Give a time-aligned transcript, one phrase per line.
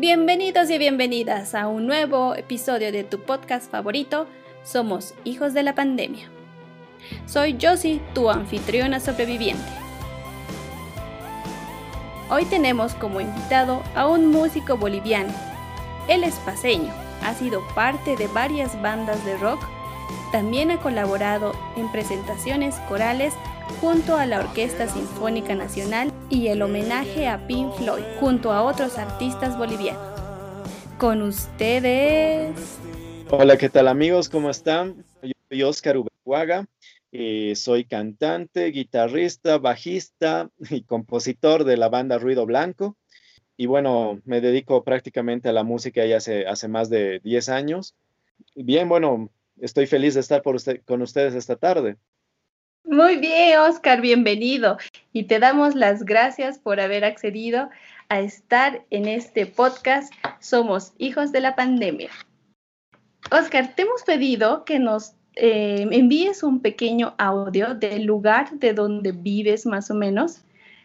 [0.00, 4.28] Bienvenidos y bienvenidas a un nuevo episodio de tu podcast favorito,
[4.62, 6.30] Somos Hijos de la Pandemia.
[7.26, 9.60] Soy Josie, tu anfitriona sobreviviente.
[12.30, 15.34] Hoy tenemos como invitado a un músico boliviano.
[16.06, 16.94] Él es paseño,
[17.24, 19.60] ha sido parte de varias bandas de rock,
[20.30, 23.34] también ha colaborado en presentaciones corales
[23.80, 28.98] junto a la Orquesta Sinfónica Nacional y el homenaje a Pink Floyd junto a otros
[28.98, 30.02] artistas bolivianos.
[30.98, 32.78] Con ustedes.
[33.30, 34.28] Hola, ¿qué tal amigos?
[34.28, 35.04] ¿Cómo están?
[35.22, 36.66] Yo soy Oscar Ubehuaga,
[37.12, 42.96] eh, soy cantante, guitarrista, bajista y compositor de la banda Ruido Blanco.
[43.56, 47.94] Y bueno, me dedico prácticamente a la música ya hace, hace más de 10 años.
[48.54, 51.96] Bien, bueno, estoy feliz de estar por con ustedes esta tarde.
[52.84, 54.78] Muy bien, Oscar, bienvenido.
[55.12, 57.68] Y te damos las gracias por haber accedido
[58.08, 62.10] a estar en este podcast Somos Hijos de la Pandemia.
[63.30, 69.12] Oscar, te hemos pedido que nos eh, envíes un pequeño audio del lugar de donde
[69.12, 70.42] vives más o menos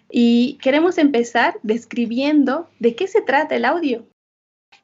[0.10, 4.06] y queremos empezar describiendo de qué se trata el audio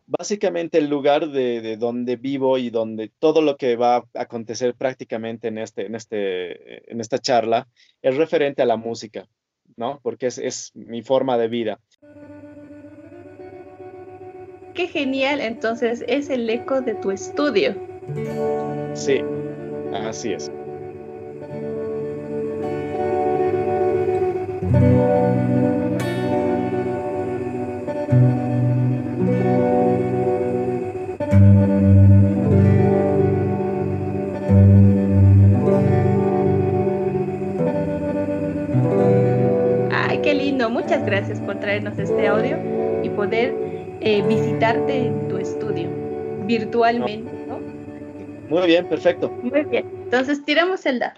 [0.09, 5.47] básicamente el lugar de, donde vivo y donde todo lo que va a acontecer prácticamente
[5.49, 7.67] en, este, en, este, en esta charla
[8.01, 9.27] es referente a la música,
[9.77, 9.99] ¿no?
[10.01, 11.79] Porque es, es mi forma de vida.
[14.73, 17.75] Qué genial, entonces es el eco de tu estudio.
[18.93, 19.21] Sí,
[19.93, 20.51] así es.
[40.89, 42.57] Muchas gracias por traernos este audio
[43.03, 43.53] y poder
[44.01, 45.87] eh, visitarte en tu estudio
[46.47, 47.59] virtualmente, ¿no?
[48.49, 49.29] Muy bien, perfecto.
[49.29, 49.87] Muy bien.
[50.05, 51.13] Entonces tiramos el dado.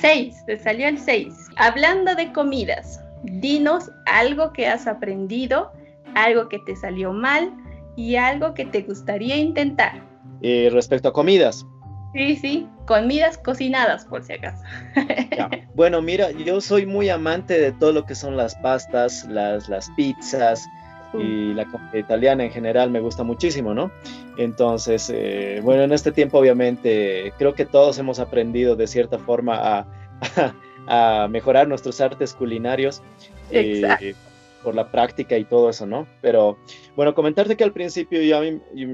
[0.00, 1.34] 6, te salió el 6.
[1.58, 5.72] Hablando de comidas, dinos algo que has aprendido,
[6.14, 7.52] algo que te salió mal
[7.96, 10.02] y algo que te gustaría intentar.
[10.40, 11.66] Eh, respecto a comidas,
[12.16, 14.62] Sí, sí, comidas cocinadas por si acaso.
[15.74, 19.90] Bueno, mira, yo soy muy amante de todo lo que son las pastas, las, las
[19.90, 20.66] pizzas
[21.12, 23.90] y la comida italiana en general me gusta muchísimo, ¿no?
[24.38, 29.84] Entonces, eh, bueno, en este tiempo obviamente creo que todos hemos aprendido de cierta forma
[30.88, 33.02] a, mejorar nuestros artes culinarios.
[33.50, 34.25] Eh, Exacto
[34.66, 36.08] por la práctica y todo eso, ¿no?
[36.20, 36.58] Pero
[36.96, 38.42] bueno, comentarte que al principio yo,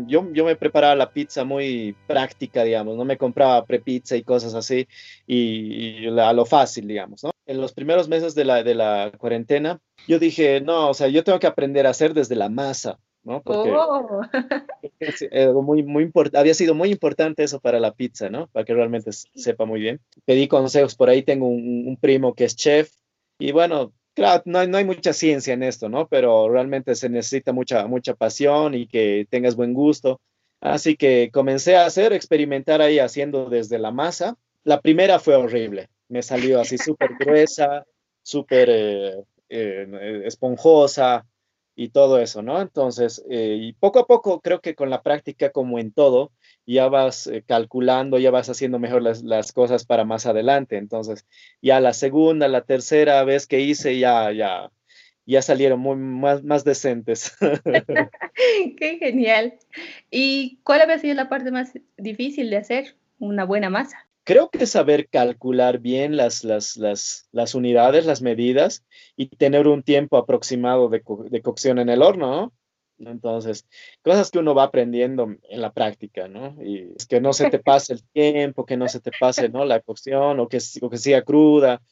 [0.06, 4.52] yo, yo me preparaba la pizza muy práctica, digamos, no me compraba prepizza y cosas
[4.52, 4.86] así
[5.26, 7.30] y, a lo fácil, digamos, ¿no?
[7.46, 11.24] En los primeros meses de la, de la cuarentena, yo dije, no, o sea, yo
[11.24, 13.40] tengo que aprender a hacer desde la masa, ¿no?
[13.40, 15.62] Porque oh.
[15.62, 18.48] muy, muy había sido muy importante eso para la pizza, ¿no?
[18.48, 20.00] Para que realmente sepa muy bien.
[20.26, 22.90] Pedí consejos, por ahí tengo un, un primo que es chef
[23.38, 26.06] y bueno, Claro, no hay, mucha ciencia en esto, ¿no?
[26.06, 30.20] Pero realmente se necesita mucha, mucha pasión y que tengas buen gusto.
[30.60, 34.36] Así que comencé a hacer, experimentar ahí haciendo desde la masa.
[34.64, 35.88] La primera fue horrible.
[36.08, 37.86] Me salió así súper gruesa,
[38.22, 41.26] súper eh, eh, esponjosa
[41.74, 42.60] y todo eso, ¿no?
[42.60, 46.32] Entonces, eh, y poco a poco creo que con la práctica, como en todo,
[46.66, 50.76] ya vas eh, calculando, ya vas haciendo mejor las, cosas para más adelante.
[50.76, 51.26] Entonces,
[51.60, 54.70] ya la segunda, la tercera vez que hice, ya, ya,
[55.26, 57.36] ya salieron muy, más, más decentes.
[58.78, 59.54] Qué genial.
[60.10, 64.08] ¿Y cuál había sido la parte más difícil de hacer una buena masa?
[64.24, 68.84] Creo que saber calcular bien las, las, las, las unidades, las medidas
[69.16, 72.52] y tener un tiempo aproximado de, de cocción en el horno, ¿no?
[73.06, 73.66] Entonces,
[74.02, 76.56] cosas que uno va aprendiendo en la práctica, ¿no?
[76.62, 79.64] Y es que no se te pase el tiempo, que no se te pase, ¿no?
[79.64, 81.82] La cocción o que, o que sea cruda.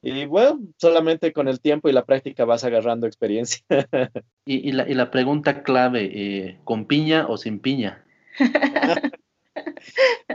[0.00, 3.64] Y bueno, solamente con el tiempo y la práctica vas agarrando experiencia.
[4.44, 8.04] y, la, y, la, pregunta clave, eh, ¿con piña o sin piña?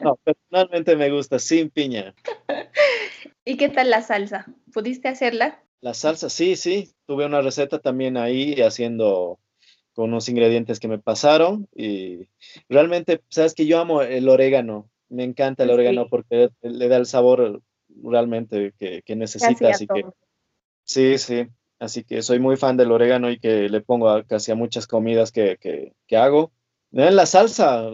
[0.03, 2.13] no, personalmente me gusta sin piña.
[3.45, 4.45] ¿Y qué tal la salsa?
[4.73, 5.63] ¿Pudiste hacerla?
[5.79, 6.93] La salsa, sí, sí.
[7.05, 9.39] Tuve una receta también ahí haciendo
[9.93, 12.27] con unos ingredientes que me pasaron y
[12.69, 17.05] realmente, sabes que yo amo el orégano, me encanta el orégano porque le da el
[17.05, 17.61] sabor
[18.03, 20.05] realmente que, que necesita, así que
[20.83, 21.47] sí, sí,
[21.79, 24.87] así que soy muy fan del orégano y que le pongo a, casi a muchas
[24.87, 26.51] comidas que, que, que hago.
[26.91, 27.89] En la salsa,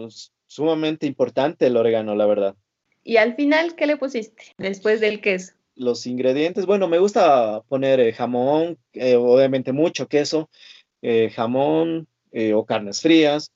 [0.46, 2.56] sumamente importante el orégano, la verdad.
[3.02, 5.54] ¿Y al final qué le pusiste después del queso?
[5.74, 10.50] Los ingredientes, bueno, me gusta poner eh, jamón, eh, obviamente mucho queso,
[11.02, 13.52] eh, jamón eh, o carnes frías.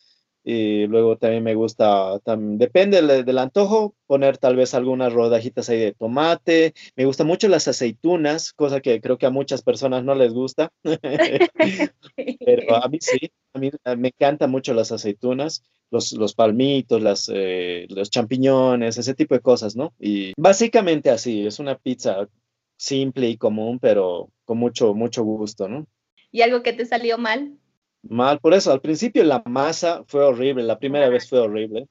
[0.47, 5.95] Y luego también me gusta, depende del, antojo, poner tal vez algunas rodajitas ahí de
[5.95, 6.75] tomate.
[6.97, 10.71] Me gustan mucho las aceitunas, cosa que creo que a muchas personas no les gusta.
[12.45, 17.31] Pero a mí sí, a mí me encantan mucho las aceitunas, los, los palmitos, las,
[17.33, 19.95] eh, los champiñones, ese tipo de cosas, ¿no?
[19.99, 22.29] Y básicamente así, es una pizza
[22.77, 25.87] simple y común, pero con mucho, mucho gusto, ¿no?
[26.35, 27.57] ¿Y algo que te salió mal?
[28.03, 31.87] Mal, por eso, al principio la masa fue horrible, la primera vez fue horrible.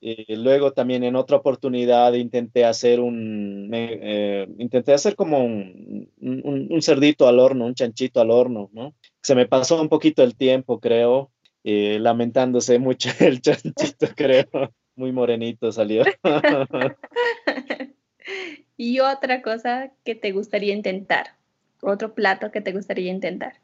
[0.00, 6.80] y luego también en otra oportunidad intenté hacer un, eh, intenté hacer como un, un,
[6.80, 8.94] cerdito al horno, un chanchito al horno, ¿no?
[9.20, 11.32] Se me pasó un poquito el tiempo, creo,
[11.64, 14.72] lamentándose mucho el chanchito, creo.
[14.94, 16.04] Muy morenito salió.
[18.76, 21.34] y otra cosa que te gustaría intentar,
[21.86, 23.54] otro plato que te gustaría intentar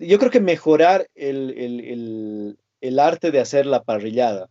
[0.00, 2.56] yo creo que mejorar el,
[2.98, 4.50] arte de hacer la parrillada,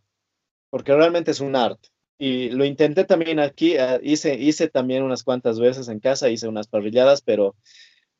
[0.70, 1.88] porque realmente es un arte.
[2.18, 6.48] Y lo intenté también aquí, ah, hice, hice también unas cuantas veces en casa, hice
[6.48, 7.54] unas parrilladas, pero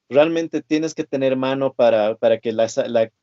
[0.09, 2.69] realmente tienes que tener mano para, para que la,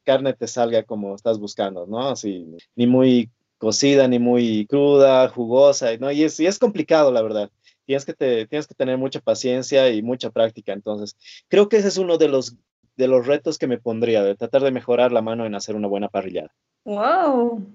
[0.04, 2.10] carne te salga como estás buscando, ¿no?
[2.10, 2.46] Así,
[2.76, 6.12] ni muy cocida, ni muy cruda, jugosa, ¿no?
[6.12, 7.50] Y es, y es complicado, la verdad.
[7.86, 10.74] Tienes que, te, tienes que tener mucha paciencia y mucha práctica.
[10.74, 11.16] Entonces,
[11.48, 12.58] creo que ese es uno de los
[12.96, 15.88] de los retos que me pondría, de tratar de mejorar la mano en hacer una
[15.88, 16.54] buena parrillada.
[16.86, 17.66] Wow,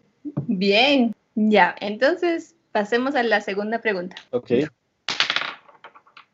[0.47, 4.17] bien, ya, entonces pasemos a la segunda pregunta.
[4.31, 4.51] Ok.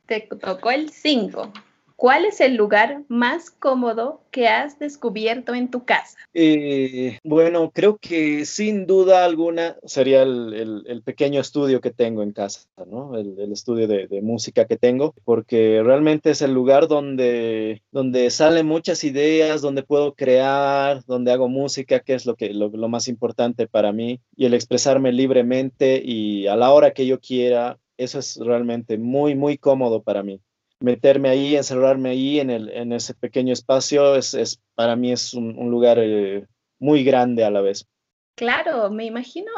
[0.07, 1.53] Te tocó el 5.
[1.97, 6.19] ¿Cuál es el lugar más cómodo que has descubierto en tu casa?
[6.35, 12.69] Eh, bueno, creo que sin duda alguna sería el, pequeño estudio que tengo en casa,
[12.87, 13.17] ¿no?
[13.17, 19.03] El, estudio de, música que tengo, porque realmente es el lugar donde, donde salen muchas
[19.03, 23.93] ideas, donde puedo crear, donde hago música, que es lo, que, lo más importante para
[23.93, 27.79] mí, y el expresarme libremente y a la hora que yo quiera.
[27.97, 30.43] Eso es realmente muy, muy cómodo para mí
[30.81, 35.35] meterme ahí, encerrarme ahí en, el, en ese pequeño espacio, es, es para mí es
[35.35, 36.47] un, lugar eh,
[36.79, 37.87] muy grande a la vez.
[38.35, 39.51] Claro, me imagino,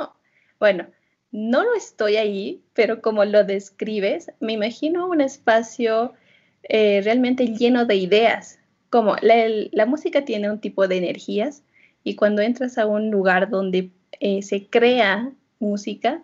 [0.60, 0.86] bueno,
[1.30, 6.14] no lo estoy ahí, pero como lo describes, me imagino un espacio
[6.62, 8.58] eh, realmente lleno de ideas.
[8.90, 11.62] Como la, música tiene un tipo de energías
[12.04, 13.90] y cuando entras a un lugar donde
[14.20, 16.22] eh, se crea música,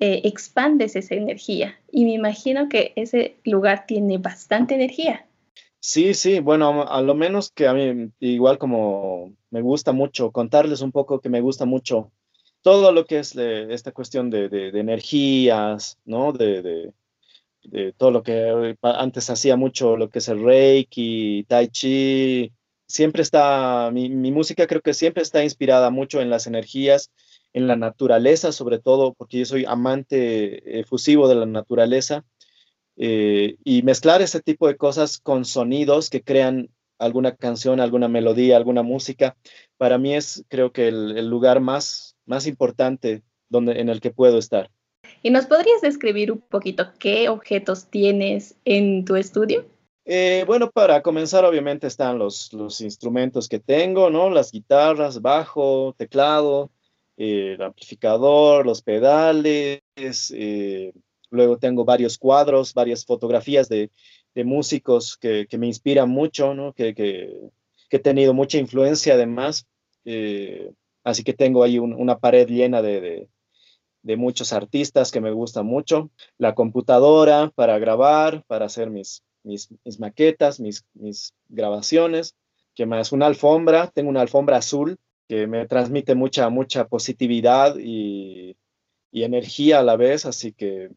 [0.00, 1.78] eh, expandes esa energía.
[1.90, 5.26] Y me imagino que ese lugar tiene bastante energía.
[5.78, 10.80] Sí, sí, bueno, a lo menos que a mí, igual como me gusta mucho, contarles
[10.80, 12.10] un poco que me gusta mucho
[12.62, 16.32] todo lo que es esta cuestión de, energías, ¿no?
[16.32, 16.92] De,
[17.98, 22.50] todo lo que antes hacía mucho, lo que es el Reiki, Tai Chi,
[22.86, 27.10] siempre está, mi música creo que siempre está inspirada mucho en las energías
[27.54, 32.24] en la naturaleza, sobre todo porque yo soy amante efusivo de la naturaleza,
[32.96, 36.68] eh, y mezclar ese tipo de cosas con sonidos que crean
[36.98, 39.36] alguna canción, alguna melodía, alguna música,
[39.76, 44.38] para mí es creo que el, lugar más, más importante donde, en el que puedo
[44.38, 44.70] estar.
[45.22, 49.66] ¿Y nos podrías describir un poquito qué objetos tienes en tu estudio?
[50.04, 54.28] Eh, bueno, para comenzar, obviamente están los, los instrumentos que tengo, ¿no?
[54.28, 56.70] Las guitarras, bajo, teclado,
[57.16, 60.92] el amplificador, los pedales, eh,
[61.30, 63.90] luego tengo varios cuadros, varias fotografías de,
[64.36, 66.72] músicos que, me inspiran mucho, ¿no?
[66.72, 67.50] que,
[67.90, 69.66] he tenido mucha influencia además.
[70.04, 70.72] Eh,
[71.04, 73.28] así que tengo ahí una pared llena de,
[74.02, 76.10] muchos artistas que me gustan mucho.
[76.36, 79.68] La computadora para grabar, para hacer mis, mis,
[80.00, 82.34] maquetas, mis, mis grabaciones.
[82.74, 83.12] que más?
[83.12, 88.56] Una alfombra, tengo una alfombra azul que me transmite mucha, mucha positividad y,
[89.12, 90.90] energía a la vez, así que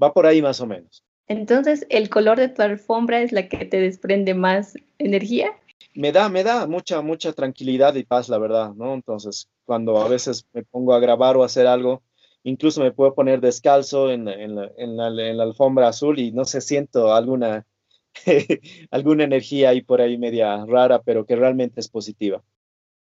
[0.00, 1.04] va por ahí más o menos.
[1.26, 5.50] Entonces, ¿el color de tu alfombra es la que te desprende más energía?
[5.94, 8.94] Me da, me da mucha, mucha tranquilidad y paz, la verdad, ¿no?
[8.94, 12.02] Entonces, cuando a veces me pongo a grabar o hacer algo,
[12.44, 17.66] incluso me puedo poner descalzo en, la, alfombra azul y no sé, siento alguna,
[18.90, 22.42] alguna energía ahí por ahí media rara, pero que realmente es positiva.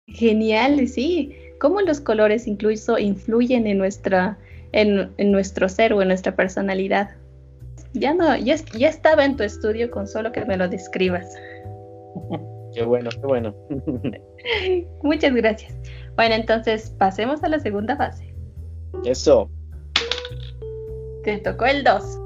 [0.08, 1.34] Genial, sí.
[1.60, 4.38] ¿Cómo los colores incluso influyen en, nuestra,
[4.72, 7.10] en, nuestro ser o en nuestra personalidad?
[7.94, 11.34] Ya no, ya, ya estaba en tu estudio con solo que me lo describas.
[12.74, 13.54] Qué bueno, qué bueno.
[15.02, 15.74] Muchas gracias.
[16.16, 18.34] Bueno, entonces pasemos a la segunda fase.
[19.04, 19.50] Eso.
[21.24, 22.18] Te tocó el 2.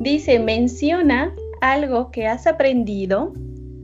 [0.00, 3.32] Dice, menciona algo que has aprendido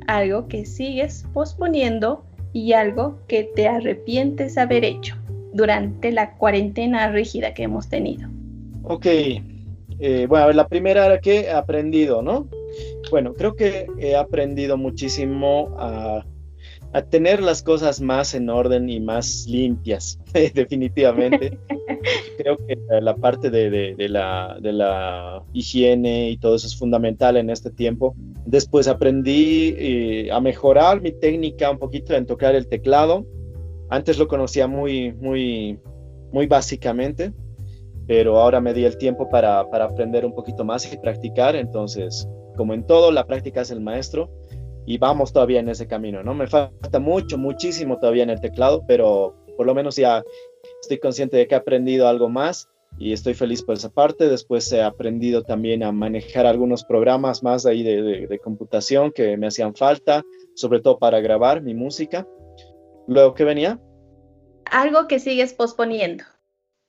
[0.06, 5.16] algo que sigues posponiendo y algo que te arrepientes haber hecho
[5.52, 8.28] durante la cuarentena rígida que hemos tenido.
[8.84, 12.48] Ok, eh, bueno, a ver, la primera era que he aprendido, ¿no?
[13.10, 16.24] Bueno, creo que he aprendido muchísimo a,
[17.00, 20.18] tener las cosas más en orden y más limpias,
[20.54, 21.58] definitivamente.
[22.36, 27.48] creo que la parte de, la, de, la, higiene y todo eso es fundamental en
[27.48, 28.14] este tiempo.
[28.44, 33.24] Después aprendí eh, a mejorar mi técnica un poquito en tocar el teclado.
[33.88, 35.78] Antes lo conocía muy, muy,
[36.30, 37.32] muy básicamente
[38.06, 42.74] pero ahora me di el tiempo para, aprender un poquito más y practicar, entonces, como
[42.74, 44.30] en todo, la práctica es el maestro
[44.86, 46.34] y vamos todavía en ese camino, ¿no?
[46.34, 50.24] Me falta mucho, muchísimo todavía en el teclado, pero por lo menos ya
[50.80, 54.28] estoy consciente de que he aprendido algo más y estoy feliz por esa parte.
[54.28, 59.46] Después he aprendido también a manejar algunos programas más ahí de, de computación que me
[59.46, 60.22] hacían falta,
[60.54, 62.26] sobre todo para grabar mi música.
[63.06, 63.80] Luego, ¿qué venía?
[64.70, 66.24] Algo que sigues posponiendo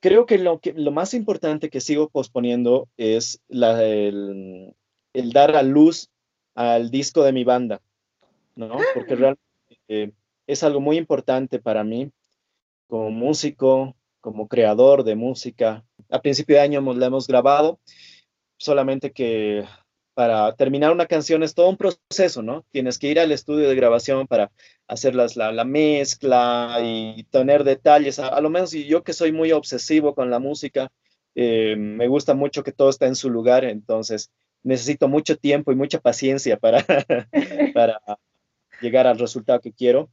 [0.03, 4.75] creo que lo, que lo más importante que sigo posponiendo es el,
[5.31, 6.09] dar a luz
[6.55, 7.81] al disco de mi banda,
[8.55, 8.77] ¿no?
[8.93, 9.41] Porque realmente
[9.87, 10.11] eh,
[10.47, 12.11] es algo muy importante para mí
[12.87, 15.83] como músico, como creador de música.
[16.09, 17.79] A principio de año lo hemos grabado,
[18.57, 19.65] solamente que
[20.13, 22.65] para terminar una canción es todo un proceso, ¿no?
[22.71, 24.51] Tienes que ir al estudio de grabación para
[24.87, 28.19] hacer la, la, mezcla y tener detalles.
[28.19, 30.91] A, lo menos yo que soy muy obsesivo con la música,
[31.35, 34.31] eh, me gusta mucho que todo está en su lugar, entonces
[34.63, 36.85] necesito mucho tiempo y mucha paciencia para,
[37.73, 38.01] para
[38.81, 40.09] llegar al resultado que quiero.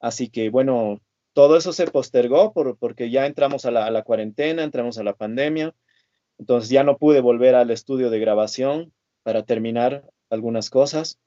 [0.00, 1.00] Así que bueno,
[1.32, 5.04] todo eso se postergó por, porque ya entramos a la, a la cuarentena, entramos a
[5.04, 5.74] la pandemia,
[6.38, 8.92] entonces ya no pude volver al estudio de grabación
[9.22, 11.18] para terminar algunas cosas.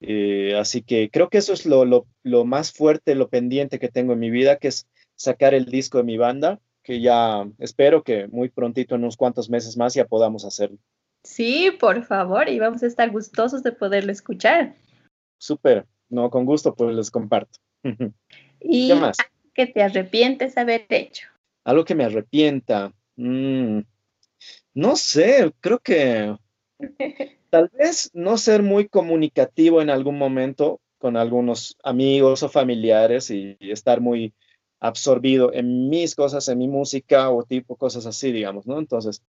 [0.00, 4.12] Eh, así que creo que eso es lo, lo, más fuerte, lo pendiente que tengo
[4.12, 8.26] en mi vida, que es sacar el disco de mi banda, que ya espero que
[8.28, 10.78] muy prontito, en unos cuantos meses más, ya podamos hacerlo.
[11.24, 14.76] Sí, por favor, y vamos a estar gustosos de poderlo escuchar.
[15.38, 17.58] Súper, no, con gusto, pues les comparto.
[18.60, 19.16] ¿Y ¿Qué más?
[19.52, 21.26] que te arrepientes haber hecho?
[21.64, 22.92] Algo que me arrepienta.
[23.16, 23.80] Mm,
[24.74, 26.36] no sé, creo que
[27.50, 33.56] Tal vez no ser muy comunicativo en algún momento con algunos amigos o familiares y,
[33.60, 34.34] estar muy
[34.80, 38.78] absorbido en mis cosas, en mi música o tipo cosas así, digamos, ¿no?
[38.78, 39.22] Entonces,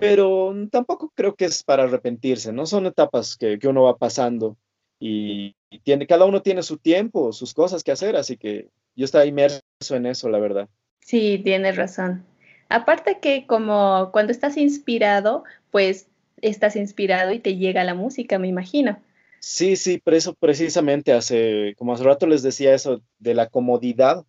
[0.00, 2.66] pero tampoco creo que es para arrepentirse, ¿no?
[2.66, 4.56] Son etapas que, uno va pasando
[4.98, 9.28] y, tiene, cada uno tiene su tiempo, sus cosas que hacer, así que yo estoy
[9.28, 9.60] inmerso
[9.90, 10.68] en eso, la verdad.
[11.00, 12.24] Sí, tienes razón.
[12.68, 16.08] Aparte que como cuando estás inspirado, pues
[16.40, 18.98] estás inspirado y te llega la música, me imagino.
[19.40, 24.24] Sí, sí, por eso precisamente hace, como hace rato les decía eso, de la comodidad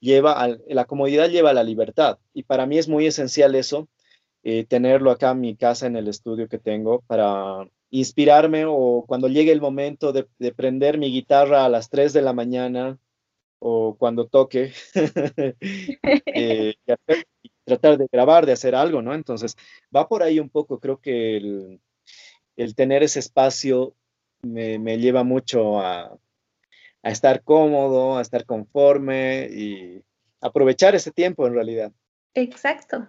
[0.00, 2.18] lleva, la comodidad lleva a la libertad.
[2.34, 3.88] Y para mí es muy esencial eso,
[4.48, 9.26] eh, tenerlo acá en mi casa, en el estudio que tengo, para inspirarme o cuando
[9.26, 10.24] llegue el momento de,
[10.54, 12.96] prender mi guitarra a las 3 de la mañana
[13.58, 14.72] o cuando toque,
[16.26, 16.74] eh,
[17.64, 19.14] tratar de grabar, de hacer algo, ¿no?
[19.14, 19.56] Entonces,
[19.94, 23.96] va por ahí un poco, creo que el, tener ese espacio
[24.42, 26.16] me, lleva mucho a,
[27.02, 30.04] estar cómodo, a estar conforme y
[30.40, 31.90] aprovechar ese tiempo en realidad.
[32.32, 33.08] Exacto,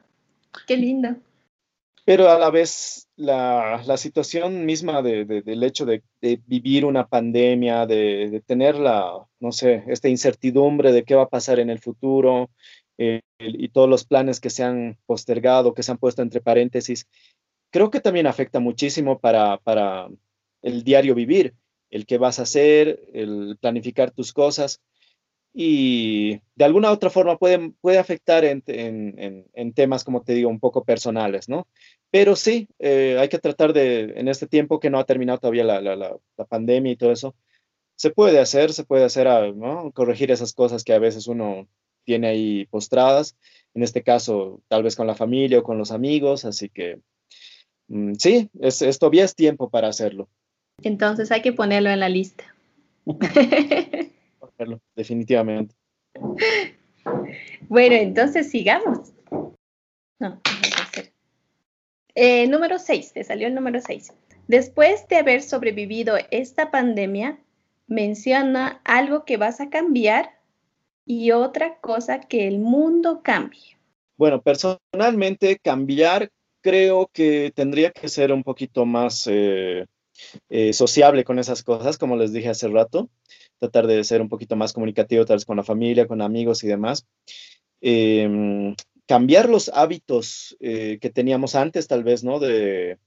[0.65, 1.15] qué lindo.
[2.07, 6.01] Pero a la vez la, situación misma del hecho de,
[6.45, 11.29] vivir una pandemia, de, de, tener la, no sé, esta incertidumbre de qué va a
[11.29, 12.49] pasar en el futuro,
[12.97, 17.09] eh, y todos los planes que se han postergado, que se han puesto entre paréntesis,
[17.71, 20.07] creo que también afecta muchísimo para, para
[20.61, 21.55] el diario vivir,
[21.89, 24.79] el qué vas a hacer, el planificar tus cosas
[25.59, 30.51] y de alguna otra forma puede, puede afectar en, en, en, temas, como te digo,
[30.51, 31.67] un poco personales, ¿no?
[32.11, 35.63] Pero sí, eh, hay que tratar de, en este tiempo que no ha terminado todavía
[35.63, 37.35] la, la, la, la pandemia y todo eso,
[37.97, 39.91] se puede hacer, se puede hacer, ah, ¿no?
[39.91, 41.67] Corregir esas cosas que a veces uno
[42.05, 43.35] tiene ahí postradas,
[43.73, 47.01] en este caso tal vez con la familia o con los amigos, así que
[47.89, 50.29] mm, sí, es, es, todavía es tiempo para hacerlo.
[50.83, 52.45] Entonces hay que ponerlo en la lista.
[54.39, 55.75] Ponerlo, definitivamente.
[57.67, 59.13] Bueno, entonces sigamos.
[60.19, 60.41] No,
[62.19, 64.11] eh, número 6, te salió el número 6.
[64.47, 67.37] Después de haber sobrevivido esta pandemia,
[67.85, 70.31] menciona algo que vas a cambiar
[71.05, 73.77] y otra cosa que el mundo cambie?
[74.17, 76.31] Bueno, personalmente cambiar
[76.61, 79.85] creo que tendría que ser un poquito más, eh,
[80.49, 83.09] eh, sociable con esas cosas, como les dije hace rato,
[83.59, 86.67] tratar de ser un poquito más comunicativo tal vez con la familia, con amigos y
[86.67, 87.05] demás.
[87.79, 88.75] Em,
[89.07, 92.39] cambiar los hábitos eh, que teníamos antes, tal vez, ¿no?
[92.39, 92.99] De,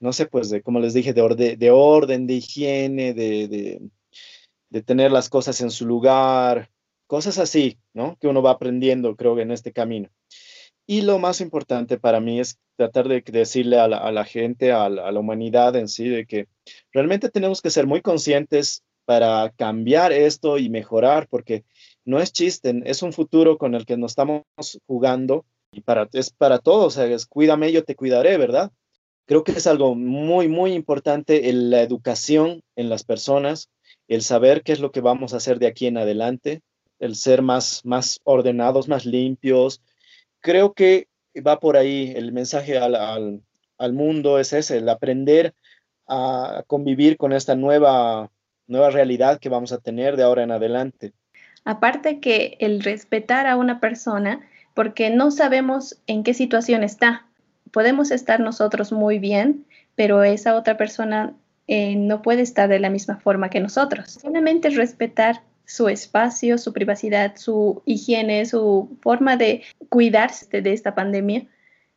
[0.00, 5.10] no sé, pues, de, como les dije, de, de orden, de higiene, de, de, tener
[5.10, 6.70] las cosas en su lugar,
[7.06, 8.18] cosas así, ¿no?
[8.20, 10.10] Que uno va aprendiendo, creo, en este camino.
[10.86, 15.18] Y lo más importante para mí es tratar de decirle a la, gente, a la,
[15.18, 16.46] humanidad en sí, de que
[16.92, 21.64] realmente tenemos que ser muy conscientes para cambiar esto y mejorar, porque
[22.06, 24.44] no es chiste, es un futuro con el que nos estamos
[24.86, 28.72] jugando y para, es para todos, o sea, cuídame, yo te cuidaré, ¿verdad?
[29.26, 33.68] Creo que es algo muy, muy importante en la educación en las personas,
[34.08, 36.62] el saber qué es lo que vamos a hacer de aquí en adelante,
[37.00, 39.82] el ser más, más ordenados, más limpios,
[40.40, 41.08] creo que
[41.44, 43.42] va por ahí el mensaje al,
[43.92, 45.54] mundo, es ese, el aprender
[46.06, 48.30] a convivir con esta nueva,
[48.68, 51.12] nueva realidad que vamos a tener de ahora en adelante.
[51.66, 54.40] Aparte que el respetar a una persona,
[54.72, 57.26] porque no sabemos en qué situación está.
[57.72, 61.34] Podemos estar nosotros muy bien, pero esa otra persona
[61.66, 64.12] eh, no puede estar de la misma forma que nosotros.
[64.12, 71.48] Solamente respetar su espacio, su privacidad, su higiene, su forma de cuidarse de esta pandemia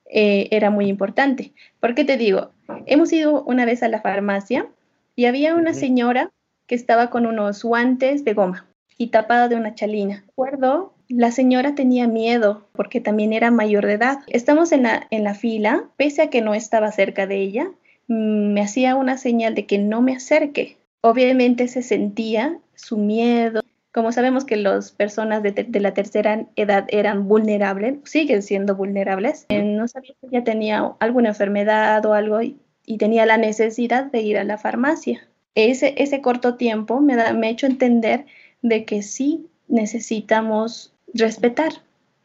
[0.10, 1.54] eh, era muy importante.
[1.80, 2.54] ¿Por qué te digo?
[2.88, 4.68] Hemos ido una vez a la farmacia
[5.16, 6.32] y había una señora
[6.66, 8.69] que estaba con unos guantes de goma
[9.00, 10.26] y tapada de una chalina.
[10.28, 14.20] Recuerdo, la señora tenía miedo porque también era mayor de edad.
[14.28, 17.72] Estamos en la, en la fila, pese a que no estaba cerca de ella,
[18.08, 20.78] mm, me hacía una señal de que no me acerque.
[21.02, 23.62] Obviamente se sentía su miedo.
[23.94, 29.64] Como sabemos que las personas de, la tercera edad eran vulnerables, siguen siendo vulnerables, eh,
[29.64, 32.58] no sabía que ella tenía alguna enfermedad o algo y,
[32.98, 35.28] tenía la necesidad de ir a la farmacia.
[35.54, 38.26] Ese, ese corto tiempo me, me ha hecho entender
[38.62, 41.72] de que sí necesitamos respetar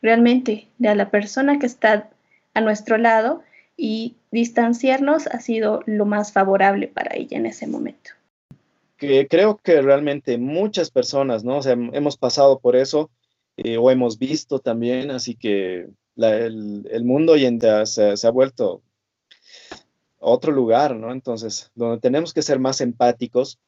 [0.03, 2.11] realmente a la persona que está
[2.55, 3.43] a nuestro lado
[3.77, 8.11] y distanciarnos ha sido lo más favorable para ella en ese momento
[8.97, 11.59] que creo que realmente muchas personas, ¿no?
[11.59, 13.11] O sea, hemos pasado por eso
[13.57, 18.83] eh, o hemos visto también, así que el, mundo hoy en día se, ha vuelto
[20.19, 21.13] otro lugar, ¿no?
[21.13, 23.59] Entonces, donde tenemos que ser más empáticos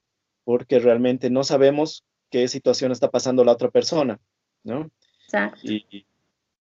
[0.44, 4.18] porque realmente no sabemos qué situación está pasando la otra persona,
[4.64, 4.90] ¿no?
[5.24, 5.60] Exacto.
[5.64, 6.06] Y,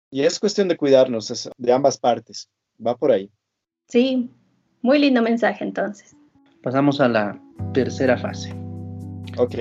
[0.09, 2.49] y es cuestión de cuidarnos de ambas partes,
[2.85, 3.29] va por ahí.
[3.87, 4.29] Sí,
[4.81, 6.15] muy lindo mensaje entonces.
[6.63, 7.41] Pasamos a la
[7.73, 8.53] tercera fase.
[9.37, 9.55] Ok.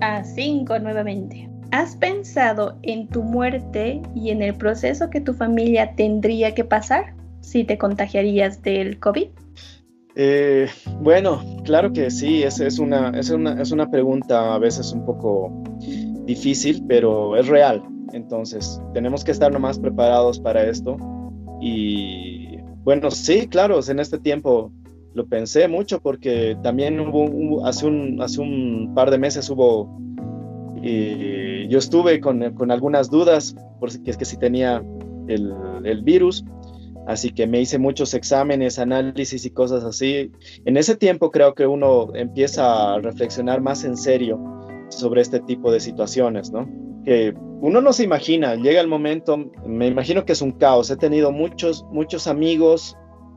[0.00, 1.48] A cinco nuevamente.
[1.72, 7.14] ¿Has pensado en tu muerte y en el proceso que tu familia tendría que pasar
[7.40, 9.28] si te contagiarías del COVID?
[10.22, 10.68] Eh,
[11.00, 15.06] bueno, claro que sí, es, es, una, es, una, es una pregunta a veces un
[15.06, 15.50] poco
[16.26, 17.82] difícil, pero es real.
[18.12, 20.98] Entonces, tenemos que estar nomás preparados para esto
[21.58, 24.70] y bueno, sí, claro, en este tiempo
[25.14, 29.88] lo pensé mucho porque también hubo, hace, un, hace un par de meses hubo,
[30.82, 34.84] y yo estuve con, algunas dudas, porque es que si tenía
[35.28, 35.54] el,
[35.84, 36.44] el, virus,
[37.10, 40.30] así que me hice muchos exámenes, análisis y cosas así.
[40.64, 44.38] En ese tiempo creo que uno empieza a reflexionar más en serio
[44.90, 46.68] sobre este tipo de situaciones, ¿no?
[47.04, 50.90] Que uno no se imagina, llega el momento, me imagino que es un caos.
[50.90, 52.96] He tenido muchos, muchos amigos,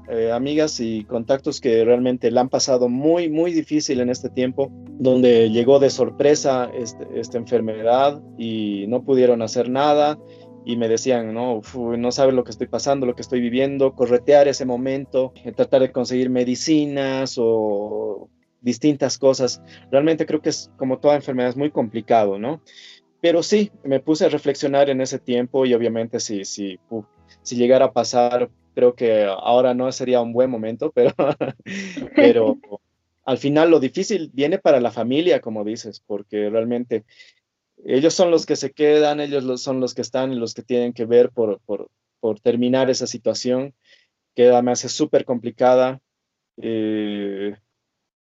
[0.09, 4.69] eh, amigas y contactos que realmente la han pasado muy, muy difícil en este tiempo,
[4.99, 10.19] donde llegó de sorpresa este, esta enfermedad y no pudieron hacer nada
[10.65, 11.61] y me decían, no,
[11.97, 15.81] no sabes lo que estoy pasando, lo que estoy viviendo, corretear ese momento, eh, tratar
[15.81, 18.29] de conseguir medicinas o
[18.61, 19.61] distintas cosas.
[19.91, 22.61] Realmente creo que es como toda enfermedad es muy complicado, ¿no?
[23.21, 26.79] Pero sí, me puse a reflexionar en ese tiempo y obviamente si, si,
[27.41, 31.13] si llegara a pasar, creo que ahora no sería un buen momento, pero,
[32.15, 32.57] pero
[33.25, 37.05] al final lo difícil viene para la familia, como dices, porque realmente
[37.85, 40.93] ellos son los que se quedan, ellos son los que están y los que tienen
[40.93, 43.73] que ver por, por, por terminar esa situación
[44.35, 46.01] que además es súper complicada.
[46.57, 47.55] Eh,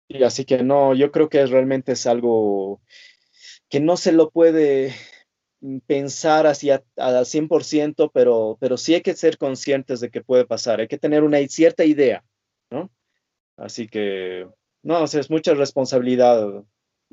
[0.07, 2.81] y así que no, yo creo que realmente es algo
[3.69, 4.93] que no se lo puede
[5.87, 10.79] pensar hacia al 100%, pero, pero sí hay que ser conscientes de que puede pasar,
[10.79, 12.23] hay que tener una cierta idea,
[12.69, 12.91] ¿no?
[13.57, 14.47] Así que,
[14.83, 16.63] no, es mucha responsabilidad,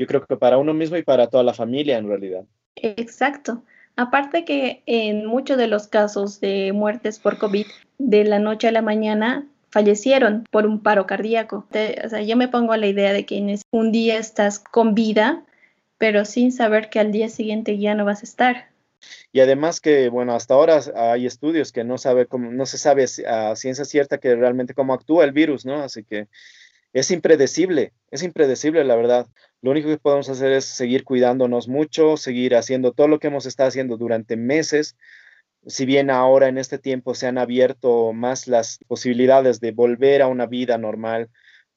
[0.02, 2.44] yo creo que para uno mismo y para toda la familia en realidad.
[2.74, 3.62] Exacto.
[3.94, 7.66] Aparte que en muchos de los casos de muertes por COVID,
[7.98, 11.66] de la noche a la mañana fallecieron por un paro cardíaco.
[11.70, 15.44] o sea, yo me pongo a la idea de que un día estás con vida,
[15.98, 18.72] pero sin saber que al día siguiente ya no vas a estar.
[19.32, 23.06] Y además que, bueno, hasta ahora hay estudios que no, sabe cómo, no se sabe
[23.28, 25.80] a ciencia cierta que realmente cómo actúa el virus, ¿no?
[25.82, 26.26] Así que
[26.92, 29.26] es impredecible, es impredecible, la verdad.
[29.62, 33.46] Lo único que podemos hacer es seguir cuidándonos mucho, seguir haciendo todo lo que hemos
[33.46, 34.96] estado haciendo durante meses.
[35.66, 40.26] Si bien ahora en este tiempo se han abierto más las posibilidades de volver a
[40.26, 41.30] una vida normal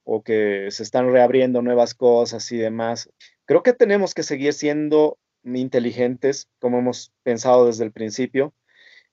[0.03, 3.09] o que se están reabriendo nuevas cosas y demás,
[3.45, 8.55] creo que tenemos que seguir siendo inteligentes, como hemos pensado desde el principio,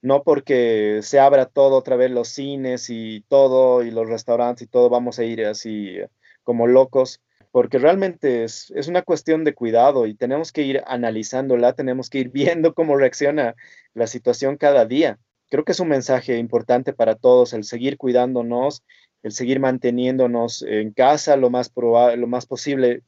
[0.01, 4.67] no porque se abra todo otra vez los cines y todo y los restaurantes y
[4.67, 5.97] todo vamos a ir así
[6.43, 7.21] como locos,
[7.53, 12.17] porque realmente es, es una cuestión de cuidado y tenemos que ir analizándola, tenemos que
[12.17, 13.55] ir viendo cómo reacciona
[13.93, 15.19] la situación cada día.
[15.51, 18.81] Creo que es un mensaje importante para todos el seguir cuidándonos,
[19.21, 23.03] el seguir manteniéndonos en casa lo más, lo más posible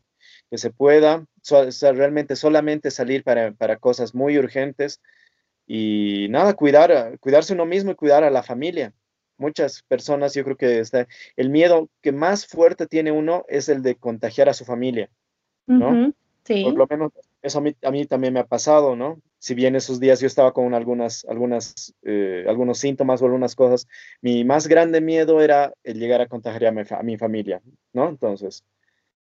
[0.51, 1.25] que se pueda,
[1.81, 5.01] realmente solamente salir para, para, cosas muy urgentes
[5.65, 8.93] y nada, cuidar, cuidarse uno mismo y cuidar a la familia.
[9.38, 13.82] Muchas personas, yo creo que está, el miedo que más fuerte tiene uno es el
[13.82, 15.10] de contagiar a su familia,
[15.67, 16.13] ¿no?
[16.43, 16.63] sí.
[16.63, 19.21] Por lo menos eso a mí, a mí, también me ha pasado, ¿no?
[19.39, 23.88] Si bien esos días yo estaba con algunas, algunas, eh, algunos síntomas o algunas cosas,
[24.21, 27.62] mi más grande miedo era el llegar a contagiar a mi, a mi familia,
[27.93, 28.10] ¿no?
[28.10, 28.63] Entonces,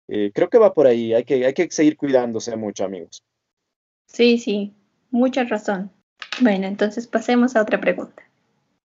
[0.09, 3.23] eh, creo que va por ahí, hay que, hay que seguir cuidándose mucho, amigos.
[4.07, 4.75] Sí, sí,
[5.11, 5.93] mucha razón.
[6.41, 8.23] Bueno, entonces pasemos a otra pregunta.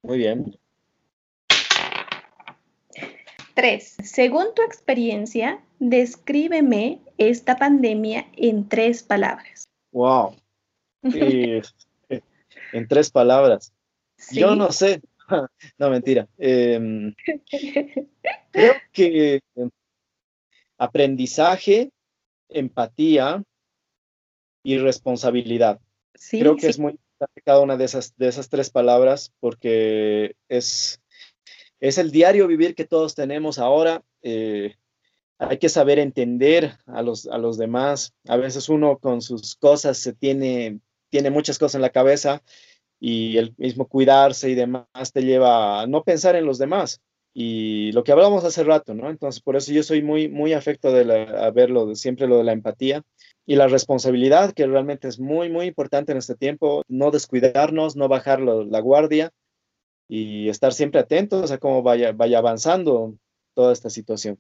[0.03, 0.59] Muy bien.
[3.55, 9.69] Tres, según tu experiencia, descríbeme esta pandemia en tres palabras.
[9.93, 10.37] Wow.
[11.03, 11.63] en
[12.89, 13.73] tres palabras.
[14.31, 15.03] Yo no sé.
[15.79, 16.29] no, mentira.
[16.39, 17.15] Em,
[18.51, 19.41] creo que
[20.79, 21.91] aprendizaje,
[22.49, 23.43] empatía
[24.63, 25.81] y responsabilidad.
[26.31, 31.02] Creo que es muy importante cada una de esas, de esas tres palabras porque es,
[31.83, 34.05] es el diario vivir que todos tenemos ahora.
[34.23, 34.77] Eh,
[35.39, 38.15] hay que saber entender a los, a los demás.
[38.29, 40.79] A veces uno con sus cosas se tiene,
[41.11, 42.41] tiene muchas cosas en la cabeza
[43.01, 47.01] y el mismo cuidarse y demás te lleva a no pensar en los demás
[47.35, 49.11] y lo que hablábamos hace rato, ¿no?
[49.11, 52.45] Entonces, por eso yo soy muy, muy afecto de a verlo, de siempre lo de
[52.45, 53.03] la empatía
[53.45, 58.07] y la responsabilidad, que realmente es muy, muy importante en este tiempo, no descuidarnos, no
[58.07, 59.33] bajar la guardia
[60.13, 63.15] y estar siempre atentos a cómo vaya, vaya avanzando
[63.55, 64.39] toda esta situación.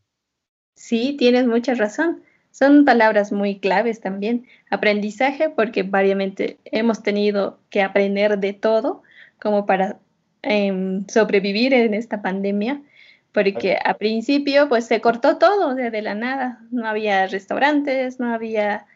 [0.74, 2.22] Sí, tienes mucha razón.
[2.50, 4.46] Son palabras muy claves también.
[4.70, 9.02] Aprendizaje, porque variamente hemos tenido que aprender de todo
[9.38, 9.98] como para
[10.42, 12.82] Em, sobrevivir en esta pandemia,
[13.30, 18.86] porque a principio pues se cortó todo desde la nada, no había restaurantes, no había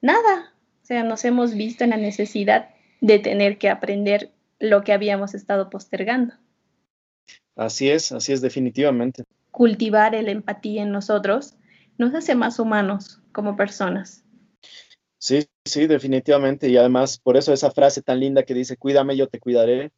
[0.00, 2.70] nada, o sea, nos hemos visto en la necesidad
[3.00, 6.34] de tener que aprender lo que habíamos estado postergando.
[7.56, 9.24] Así es, así es definitivamente.
[9.50, 11.56] Cultivar el empatía en nosotros
[11.98, 14.24] nos hace más humanos como personas.
[15.18, 16.68] Sí, sí, definitivamente.
[16.68, 19.90] Y además, por eso esa frase tan linda que dice, cuídame, yo te cuidaré,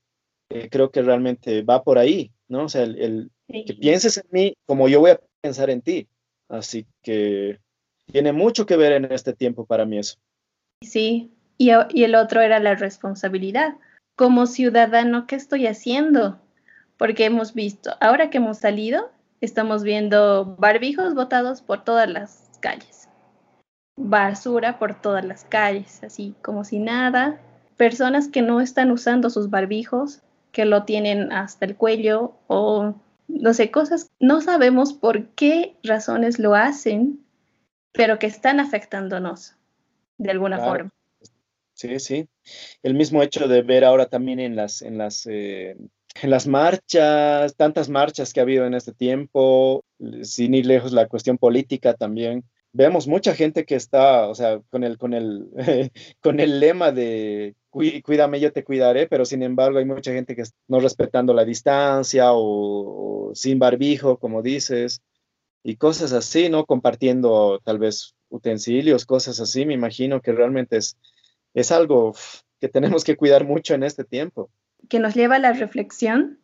[0.49, 2.65] eh, creo que realmente va por ahí, ¿no?
[2.65, 6.09] O sea, el, que pienses en mí como yo voy a pensar en ti.
[6.49, 7.59] Así que
[8.11, 10.17] tiene mucho que ver en este tiempo para mí eso.
[10.81, 13.75] Sí, y, y el otro era la responsabilidad.
[14.19, 16.41] Como ciudadano, ¿qué estoy haciendo?
[16.97, 23.09] Porque hemos visto, ahora que hemos salido, estamos viendo barbijos botados por todas las calles,
[23.97, 27.41] basura por todas las calles, así como si nada,
[27.77, 32.97] personas que no están usando sus barbijos, que lo tienen hasta el cuello o
[33.29, 37.25] no sé, cosas, no sabemos por qué razones lo hacen,
[37.93, 39.55] pero que están afectándonos
[40.17, 40.91] de alguna forma.
[41.79, 42.29] Sí, sí.
[42.83, 45.77] El mismo hecho de ver ahora también en las, en las, eh,
[46.21, 49.85] en las marchas, tantas marchas que ha habido en este tiempo,
[50.23, 52.43] sin ir lejos la cuestión política también.
[52.73, 55.51] Vemos mucha gente que está, o sea, con el, con el,
[56.21, 60.43] con el lema de cuídame, yo te cuidaré, pero sin embargo hay mucha gente que
[60.67, 65.01] no respetando la distancia o, sin barbijo, como dices,
[65.63, 66.67] y cosas así, ¿no?
[66.67, 70.97] Compartiendo tal vez utensilios, cosas así, me imagino que realmente es,
[71.61, 72.15] es algo
[72.61, 74.51] que tenemos que cuidar mucho en este tiempo.
[74.89, 76.39] Que nos lleva a la reflexión,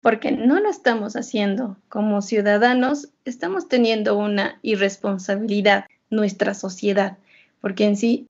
[0.00, 7.18] porque no lo estamos haciendo como ciudadanos, estamos teniendo una irresponsabilidad, nuestra sociedad,
[7.60, 8.26] porque en sí,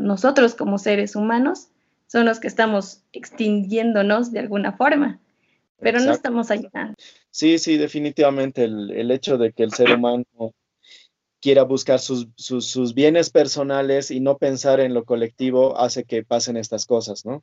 [0.00, 1.68] nosotros como seres humanos,
[2.08, 5.18] son los que estamos extinguiéndonos de alguna forma.
[5.80, 6.94] pero no estamos allá.
[7.30, 10.24] Sí, sí, definitivamente el, hecho de que el ser humano
[11.42, 16.56] quiera buscar sus, sus, bienes personales y no pensar en lo colectivo hace que pasen
[16.56, 17.42] estas cosas, ¿no?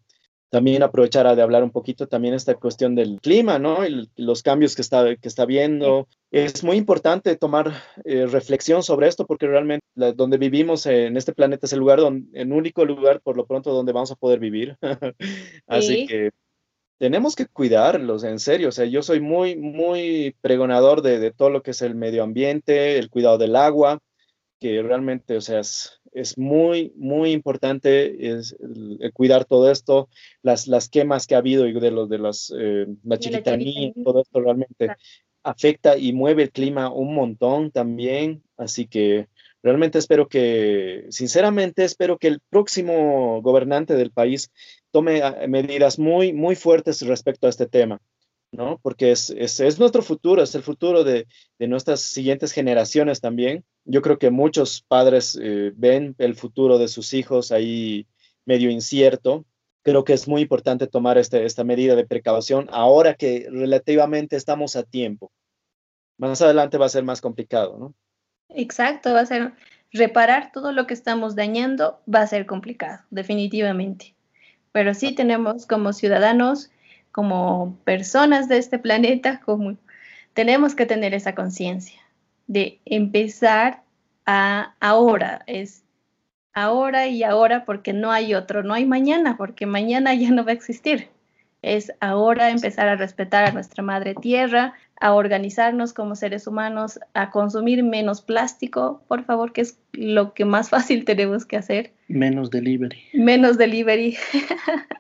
[0.50, 3.86] También aprovechar de hablar un poquito también esta cuestión del clima, ¿no?
[3.86, 6.08] Y los cambios que está, que está viendo.
[6.32, 7.72] Es muy importante tomar
[8.04, 9.86] eh, reflexión sobre esto porque realmente
[10.16, 13.74] donde vivimos en este planeta es el lugar, donde, el único lugar por lo pronto
[13.74, 14.76] donde vamos a poder vivir.
[15.68, 16.32] Así que
[17.00, 18.70] tenemos que cuidarlos, en serio.
[18.70, 22.24] O sea, yo soy muy, muy pregonador de, de, todo lo que es el medio
[22.24, 24.00] ambiente, el cuidado del agua,
[24.60, 28.56] que realmente, o sea, es, es muy, muy importante es
[29.14, 30.10] cuidar todo esto,
[30.42, 34.22] las, las quemas que ha habido y de, los, de los, eh, la chiquitanía, todo
[34.22, 34.90] esto realmente
[35.44, 38.44] afecta y mueve el clima un montón también.
[38.58, 39.30] Así que
[39.64, 44.52] realmente espero que, sinceramente, espero que el próximo gobernante del país
[44.92, 48.00] tome ah, medidas muy, muy fuertes respecto a este tema.
[48.52, 48.80] ¿no?
[48.82, 51.28] Porque es, es, nuestro futuro, es el futuro de,
[51.60, 53.64] de, nuestras siguientes generaciones también.
[53.86, 58.08] Yo creo que muchos padres eh, ven el futuro de sus hijos ahí
[58.46, 59.46] medio incierto.
[59.84, 64.76] Creo que es muy importante tomar este, esta medida de precaución ahora que relativamente estamos
[64.76, 65.32] a tiempo.
[66.18, 67.96] Más adelante va a ser más complicado, ¿no?
[68.50, 69.54] Exacto, va a ser
[69.92, 74.16] reparar todo lo que estamos dañando, va a ser complicado, definitivamente.
[74.72, 76.72] Pero sí tenemos como ciudadanos
[77.12, 79.78] como personas de este planeta, como
[80.34, 82.00] tenemos que tener esa conciencia
[82.48, 83.84] de empezar
[84.26, 85.84] a ahora, es
[86.54, 90.52] ahora y ahora porque no hay otro, no hay mañana, porque mañana ya no va
[90.52, 91.10] a existir.
[91.62, 97.32] Es ahora empezar a respetar a nuestra madre tierra, a organizarnos como seres humanos, a
[97.32, 101.94] consumir menos plástico, por favor, que es lo que más fácil tenemos que hacer.
[102.08, 103.02] Menos delivery.
[103.14, 104.18] Menos delivery.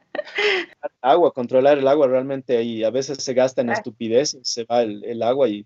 [1.01, 5.21] agua, controlar el agua realmente ahí a veces se gasta en estupidez, se va el,
[5.23, 5.65] agua y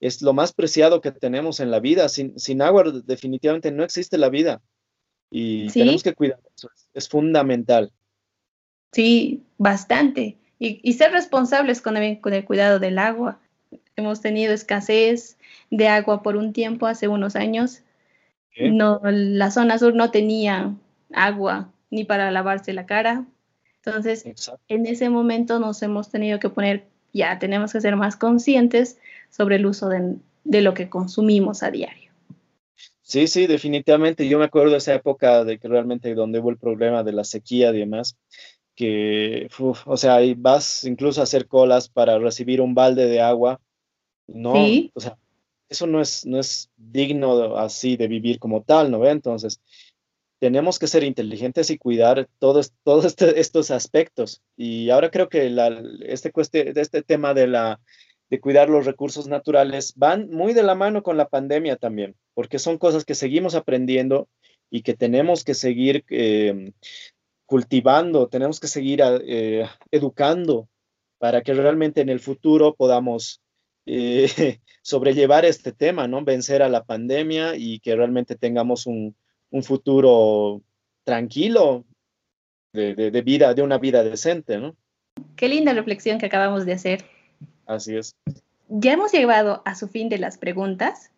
[0.00, 2.08] es lo más preciado que tenemos en la vida.
[2.08, 4.62] Sin, sin agua definitivamente no existe la vida
[5.30, 7.90] y tenemos que cuidar eso, es, fundamental.
[8.92, 10.36] Sí, bastante.
[10.58, 13.40] Y, ser responsables con el, con el cuidado del agua.
[13.96, 15.36] Hemos tenido escasez
[15.70, 17.82] de agua por un tiempo, hace unos años.
[18.56, 20.74] No, la zona sur no tenía
[21.12, 23.26] agua ni para lavarse la cara,
[23.84, 24.24] entonces,
[24.68, 28.98] en ese momento nos hemos tenido que poner, ya tenemos que ser más conscientes
[29.28, 32.12] sobre el uso de, lo que consumimos a diario.
[33.02, 34.28] Sí, sí, definitivamente.
[34.28, 37.24] Yo me acuerdo de esa época de que realmente donde hubo el problema de la
[37.24, 38.16] sequía y demás,
[38.82, 43.60] que, o sea, vas incluso a hacer colas para recibir un balde de agua.
[44.26, 44.54] No,
[44.92, 45.16] o sea,
[45.68, 49.10] eso no es, no es digno así de vivir como tal, ¿no ve?
[49.10, 49.60] Entonces,
[50.40, 54.42] tenemos que ser inteligentes y cuidar todos, todos este, estos aspectos.
[54.56, 55.54] Y ahora creo que
[56.00, 56.32] este,
[56.80, 57.78] este tema de, la,
[58.30, 62.58] de cuidar los recursos naturales van muy de la mano con la pandemia también, porque
[62.58, 64.28] son cosas que seguimos aprendiendo
[64.70, 66.72] y que tenemos que seguir em,
[67.52, 70.70] cultivando, tenemos que seguir eh, educando
[71.18, 73.42] para que realmente en el futuro podamos
[73.84, 76.24] eh, sobrellevar este tema, ¿no?
[76.24, 79.14] Vencer a la pandemia y que realmente tengamos un,
[79.50, 80.62] un futuro
[81.04, 81.84] tranquilo
[82.72, 84.74] de, vida, de una vida decente, ¿no?
[85.36, 87.04] Qué linda reflexión que acabamos de hacer.
[87.66, 88.16] Así es.
[88.70, 91.12] Ya hemos llegado a su fin de las preguntas,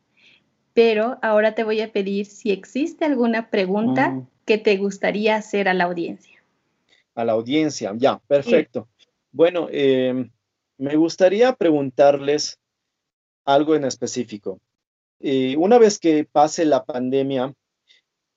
[0.72, 4.33] pero ahora te voy a pedir si existe alguna pregunta mm.
[4.44, 6.42] Que te gustaría hacer a la audiencia.
[7.14, 8.88] A la audiencia, ya, perfecto.
[9.32, 10.30] Bueno, em,
[10.78, 12.58] me gustaría preguntarles
[13.44, 14.60] algo en específico.
[15.20, 17.54] Eh, una vez que pase la pandemia,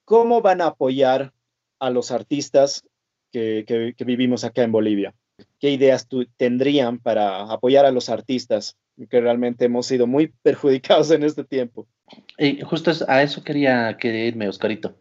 [0.05, 1.33] ¿cómo van a apoyar
[1.79, 2.83] a los artistas
[3.31, 5.13] que, vivimos acá en Bolivia?
[5.59, 8.75] ¿Qué ideas tendrían para apoyar a los artistas
[9.09, 11.87] que realmente hemos sido muy perjudicados en este tiempo?
[12.37, 14.95] Y justo a eso quería, irme, Oscarito.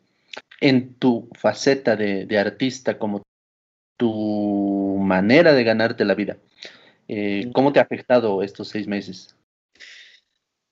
[0.60, 3.22] En tu faceta de, artista, como
[3.98, 6.38] tu manera de ganarte la vida,
[7.08, 9.36] eh, ¿cómo te ha afectado estos seis meses?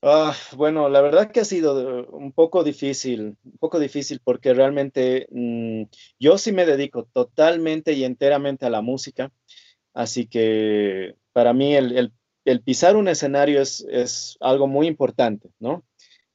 [0.06, 5.26] Ah, bueno, la verdad que ha sido un poco difícil, un poco difícil porque realmente
[5.30, 5.84] mm,
[6.18, 9.32] yo sí me dedico totalmente y enteramente a la música,
[9.94, 12.12] así que para mí el,
[12.64, 15.82] pisar un escenario es, algo muy importante, ¿no?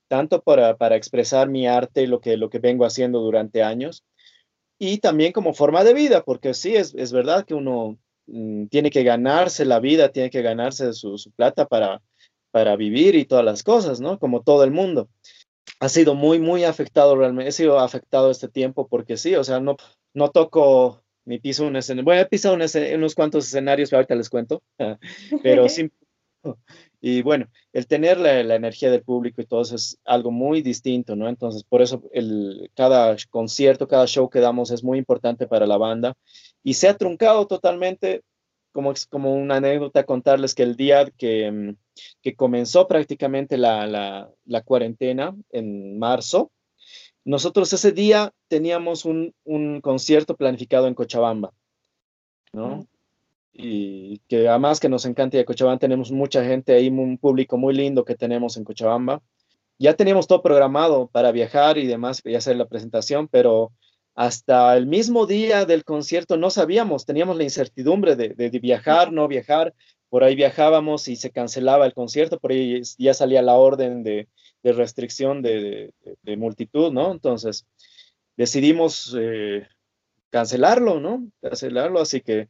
[0.09, 4.03] Tanto para, expresar mi arte lo que, lo que vengo haciendo durante años,
[4.77, 9.03] y también como forma de vida, porque sí, es, verdad que uno mm, tiene que
[9.03, 12.01] ganarse la vida, tiene que ganarse su plata para
[12.51, 14.19] para vivir y todas las cosas, ¿no?
[14.19, 15.09] Como todo el mundo.
[15.79, 19.59] Ha sido muy, muy afectado realmente, he sido afectado este tiempo porque sí, o sea,
[19.59, 19.77] no,
[20.13, 22.05] no toco ni piso un escenario.
[22.05, 24.61] Bueno, he pisado unos cuantos escenarios, pero ahorita les cuento,
[25.43, 25.89] pero sí.
[27.01, 31.15] Y bueno, el tener la, energía del público y todo eso es algo muy distinto,
[31.15, 31.29] ¿no?
[31.29, 35.77] Entonces, por eso el, cada concierto, cada show que damos es muy importante para la
[35.77, 36.15] banda.
[36.63, 38.23] Y se ha truncado totalmente,
[38.73, 41.75] como, como una anécdota, contarles que el día que, mm,
[42.21, 46.51] que comenzó prácticamente la, la, la cuarentena, en marzo,
[47.23, 51.53] nosotros ese día teníamos un, un concierto planificado en Cochabamba,
[52.51, 52.87] ¿no?
[53.61, 57.73] Y que además que nos encanta y Cochabamba tenemos mucha gente ahí, un público muy
[57.73, 59.21] lindo que tenemos en Cochabamba.
[59.77, 63.73] Ya teníamos todo programado para viajar y demás y hacer la presentación, pero
[64.15, 69.27] hasta el mismo día del concierto no sabíamos, teníamos la incertidumbre de, de, viajar, no
[69.27, 69.73] viajar,
[70.09, 74.29] por ahí viajábamos y se cancelaba el concierto, por ahí ya salía la orden de,
[74.63, 75.93] de restricción de,
[76.23, 77.11] de, multitud, ¿no?
[77.11, 77.65] Entonces,
[78.37, 79.67] decidimos eh,
[80.29, 81.29] cancelarlo, ¿no?
[81.41, 82.47] Cancelarlo, así que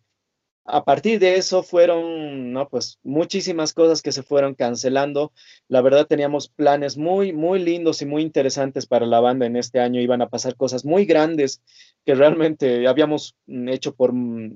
[0.72, 2.70] a partir de eso fueron, ¿no?
[2.70, 5.34] Pues muchísimas cosas que se fueron cancelando.
[5.68, 9.80] La verdad teníamos planes muy, muy lindos y muy interesantes para la banda en este
[9.80, 10.02] año.
[10.02, 11.62] Iban a pasar cosas muy grandes
[12.06, 14.14] que realmente habíamos hecho por,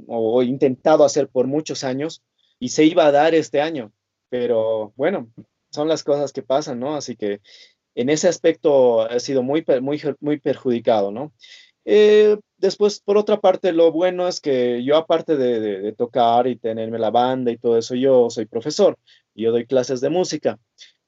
[0.08, 2.22] o intentado hacer por muchos años
[2.60, 3.92] y se iba a dar este año.
[4.30, 5.32] Pero bueno,
[5.72, 6.96] son las cosas que pasan, ¿no?
[6.96, 7.42] Así que
[7.96, 11.34] en ese aspecto ha sido muy, muy, muy perjudicado, ¿no?
[11.86, 17.00] Eh, después, por otra parte, lo bueno es que yo, aparte de, tocar y tenerme
[17.00, 18.98] la banda y todo eso, yo soy profesor,
[19.36, 20.60] yo doy clases de música.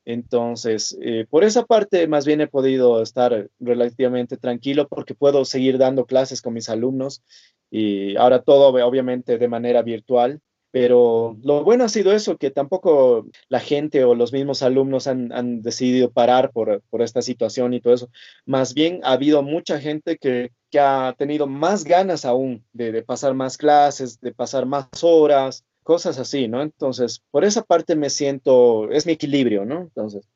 [0.06, 5.78] Entonces, eh, por esa parte, más bien he podido estar relativamente tranquilo porque puedo seguir
[5.80, 7.24] dando clases con mis alumnos
[7.72, 10.42] y ahora todo, obviamente, de manera virtual.
[10.76, 15.62] Pero lo bueno ha sido eso, que tampoco la gente o los mismos alumnos han,
[15.62, 18.10] decidido parar por, esta situación y todo eso.
[18.46, 23.58] Más bien ha habido mucha gente que, ha tenido más ganas aún de, pasar más
[23.58, 26.62] clases, de pasar más horas, cosas así, ¿no?
[26.62, 29.82] Entonces, por esa parte me siento, es mi equilibrio, ¿no?
[29.82, 30.28] Entonces,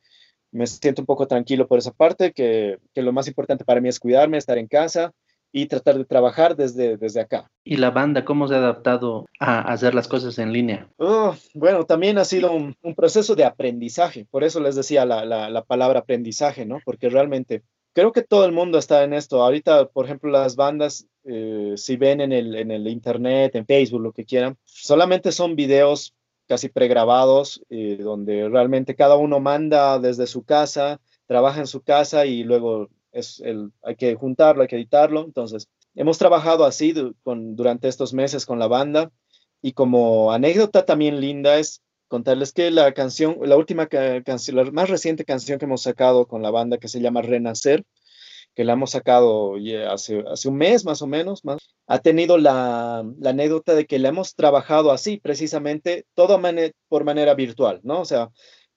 [0.52, 3.90] me siento un poco tranquilo por esa parte, que, que lo más importante para mí
[3.90, 5.14] es cuidarme, estar en casa
[5.52, 7.50] y tratar de trabajar desde, desde acá.
[7.64, 10.88] ¿Y la banda cómo se ha adaptado a hacer las cosas en línea?
[10.98, 15.64] Oh, bueno, también ha sido un, proceso de aprendizaje, por eso les decía la, la,
[15.64, 16.80] palabra aprendizaje, ¿no?
[16.84, 17.64] Porque realmente
[18.00, 19.44] creo que todo el mundo está en esto.
[19.44, 24.02] Ahorita, por ejemplo, las bandas, eh, si ven en el, en el internet, en Facebook,
[24.02, 26.14] lo que quieran, solamente son videos
[26.48, 32.26] casi pregrabados, eh, donde realmente cada uno manda desde su casa, trabaja en su casa
[32.26, 35.26] y luego es el, hay que juntarlo, hay que editarlo.
[35.26, 39.12] Entonces, hemos trabajado así con, durante estos meses con la banda
[39.62, 44.90] y como anécdota también linda es contarles que la canción, la última canción, la más
[44.90, 47.86] reciente canción que hemos sacado con la banda que se llama Renacer,
[48.54, 49.56] que la hemos sacado
[49.90, 51.42] hace, hace un mes más o menos,
[51.88, 56.42] ha tenido la, la anécdota de que la hemos trabajado así, precisamente, todo
[56.90, 58.02] por manera virtual, ¿no?
[58.02, 58.30] O sea,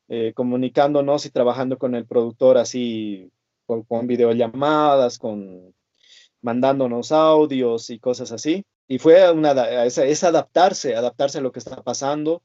[0.08, 3.32] eh, comunicándonos y trabajando con el productor así
[3.66, 5.74] con, videollamadas, con
[6.42, 8.64] mandándonos audios y cosas así.
[8.88, 9.52] Y fue una,
[9.84, 12.42] es, adaptarse, adaptarse a lo que está pasando.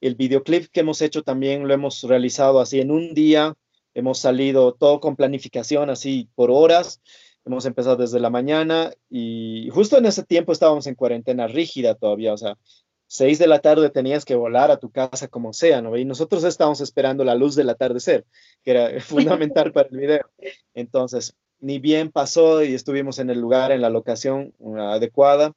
[0.00, 3.54] El videoclip que hemos hecho también lo hemos realizado así en un día.
[3.94, 7.00] Hemos salido todo con planificación, así por horas.
[7.44, 12.34] Hemos empezado desde la mañana y justo en ese tiempo estábamos en cuarentena rígida todavía,
[12.34, 12.58] o sea,
[13.06, 15.96] seis de la tarde tenías que volar a tu casa como sea, ¿no?
[15.96, 18.24] Y nosotros estábamos esperando la luz del atardecer,
[18.62, 20.30] que era fundamental para el video.
[20.74, 25.52] Entonces, ni bien pasó y estuvimos en el lugar, en la locación adecuada.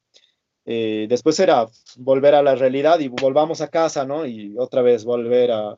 [0.66, 4.26] Eh, después era volver a la realidad y volvamos a casa, ¿no?
[4.26, 5.78] Y otra vez volver a,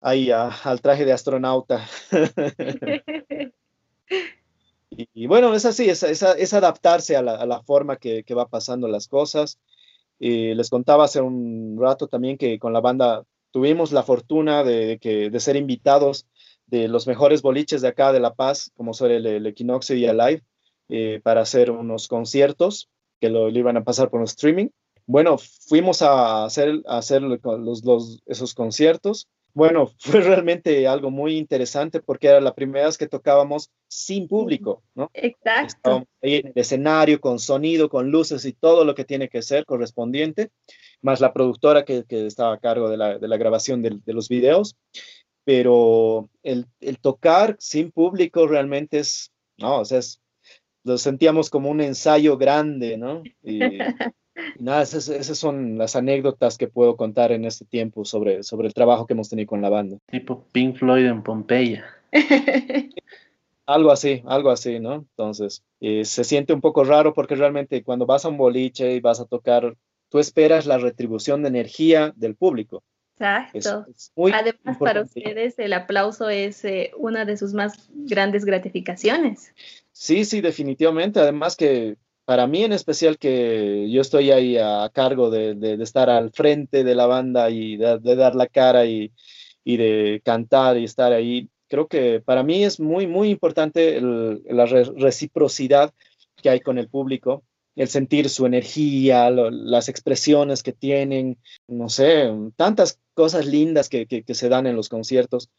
[0.00, 1.86] ahí al traje de astronauta.
[4.90, 8.48] y, bueno, es así, es, es, adaptarse a la, a la forma que, que, va
[8.48, 9.58] pasando las cosas.
[10.18, 14.98] Y les contaba hace un rato también que con la banda tuvimos la fortuna de,
[15.00, 16.26] que, de ser invitados
[16.66, 20.06] de los mejores boliches de acá de La Paz, como son el, el Equinoxio y
[20.06, 20.42] Alive,
[20.88, 22.88] eh, para hacer unos conciertos
[23.22, 24.68] que lo, iban a pasar por un streaming.
[25.06, 29.28] Bueno, fuimos a hacer, a hacer los, los, esos conciertos.
[29.54, 34.82] Bueno, fue realmente algo muy interesante porque era la primera vez que tocábamos sin público,
[34.96, 35.08] ¿no?
[35.14, 35.76] Exacto.
[35.76, 39.42] Estábamos ahí en el escenario, con sonido, con luces y todo lo que tiene que
[39.42, 40.50] ser correspondiente
[41.02, 44.76] más la productora que, estaba a cargo de la, grabación de, los videos.
[45.44, 46.66] Pero el,
[47.00, 50.00] tocar sin público realmente es, no, o sea,
[50.84, 53.22] lo sentíamos como un ensayo grande, ¿no?
[53.42, 53.60] Y,
[54.58, 58.74] nada, esas, esas, son las anécdotas que puedo contar en este tiempo sobre, sobre el
[58.74, 59.98] trabajo que hemos tenido con la banda.
[60.10, 61.84] Tipo Pink Floyd en Pompeya.
[63.66, 64.94] Algo así, algo así, ¿no?
[64.94, 69.00] Entonces, eh, se siente un poco raro porque realmente cuando vas a un boliche y
[69.00, 69.76] vas a tocar,
[70.08, 72.82] tú esperas la retribución de energía del público.
[73.18, 73.86] Exacto.
[74.32, 79.52] Además, para ustedes el aplauso es eh, una de sus más grandes gratificaciones.
[79.92, 81.20] Sí, sí, definitivamente.
[81.20, 86.30] Además que para mí en especial que yo estoy ahí a cargo de, estar al
[86.30, 89.12] frente de la banda y de, dar la cara y,
[89.64, 95.92] de cantar y estar ahí, creo que para mí es muy, muy importante la reciprocidad
[96.36, 97.44] que hay con el público,
[97.76, 104.48] el sentir su energía, las expresiones que tienen, no sé, tantas cosas lindas que, se
[104.48, 105.50] dan en los conciertos.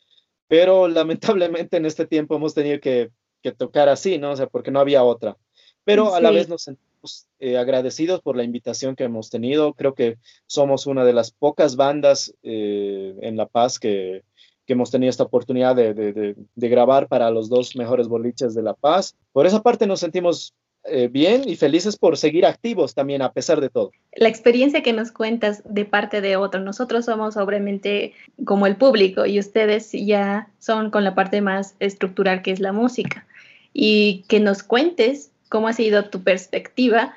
[0.48, 3.12] Pero lamentablemente en este tiempo hemos tenido que,
[3.42, 4.32] que tocar así, ¿no?
[4.32, 5.38] O sea, porque no había otra
[5.84, 9.74] pero a la vez nos sentimos eh, agradecidos por la invitación que hemos tenido.
[9.74, 14.24] Creo que somos una de las pocas bandas eh, en La Paz que,
[14.66, 18.64] que, hemos tenido esta oportunidad de, de, de, grabar para los dos mejores boliches de
[18.64, 19.16] La Paz.
[19.34, 20.54] Por esa parte nos sentimos
[20.86, 23.92] eh, bien y felices por seguir activos también a pesar de todo.
[24.16, 28.14] La experiencia que nos cuentas de parte de otro, nosotros somos obviamente
[28.44, 32.74] como el público y ustedes ya son con la parte más estructural que es la
[32.74, 33.26] música.
[33.72, 37.14] Y que nos cuentes cómo ha sido tu perspectiva,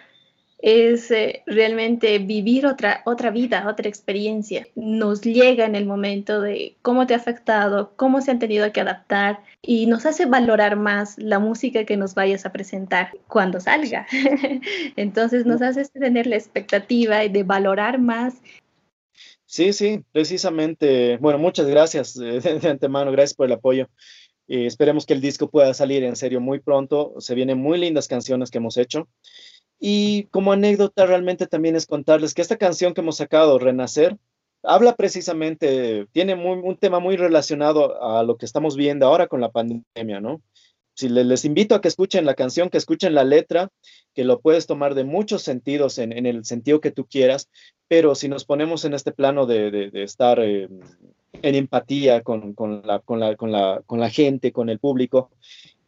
[0.67, 4.67] es eh, realmente vivir otra, otra vida, otra experiencia.
[4.75, 8.81] Nos llega en el momento de cómo te ha afectado, cómo se han tenido que
[8.81, 14.09] adaptar y nos hace valorar más la música que nos vayas a presentar cuando salga.
[14.97, 18.35] Entonces nos hace tener la expectativa de valorar más.
[19.45, 21.17] Sí, sí, precisamente.
[21.19, 23.89] Bueno, muchas gracias de antemano, gracias por el apoyo.
[24.49, 27.15] Eh, esperemos que el disco pueda salir en serio muy pronto.
[27.19, 29.09] Se vienen muy lindas canciones que hemos hecho.
[29.79, 34.17] Y como anécdota realmente también es contarles que esta canción que hemos sacado, Renacer,
[34.63, 39.51] habla precisamente, tiene un tema muy relacionado a lo que estamos viendo ahora con la
[39.51, 40.43] pandemia, ¿no?
[40.97, 43.69] Si les, invito a que escuchen la canción, que escuchen la letra,
[44.15, 47.51] que lo puedes tomar de muchos sentidos en, el sentido que tú quieras,
[47.87, 50.71] pero si nos ponemos en este plano de, estar eh,
[51.43, 55.31] en empatía con, la, gente, con el público,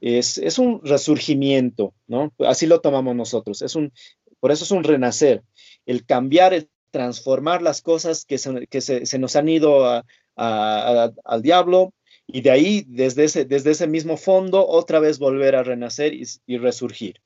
[0.01, 2.33] es, es, un resurgimiento, ¿no?
[2.47, 3.93] Así lo tomamos nosotros, es un,
[4.41, 5.43] por eso es un renacer,
[5.87, 10.05] el cambiar, el transformar las cosas que se, que se, se nos han ido a,
[10.37, 11.93] al diablo
[12.31, 16.59] y de ahí, desde ese, desde ese mismo fondo, otra vez volver a renacer y,
[16.59, 17.23] resurgir.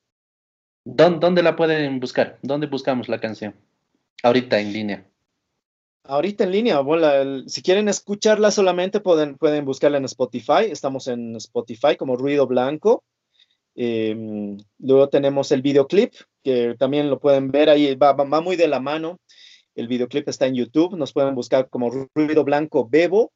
[0.84, 2.38] ¿Dónde la pueden buscar?
[2.42, 3.54] ¿Dónde buscamos la canción?
[4.22, 5.11] Ahorita en línea.
[6.04, 10.64] Ahorita en línea, bueno, si quieren escucharla solamente pueden, pueden buscarla en Spotify.
[10.68, 13.04] Estamos en Spotify como Ruido Blanco.
[13.74, 18.80] Em, luego tenemos el videoclip, que también lo pueden ver ahí, va, muy de la
[18.80, 19.20] mano.
[19.74, 23.32] El videoclip está en YouTube, nos pueden buscar como Ruido Blanco Bebo.